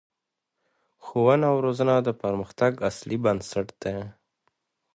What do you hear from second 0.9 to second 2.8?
ښوونه او روزنه د پرمختګ